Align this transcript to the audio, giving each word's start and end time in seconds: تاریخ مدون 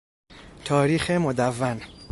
تاریخ 0.65 1.11
مدون 1.11 1.81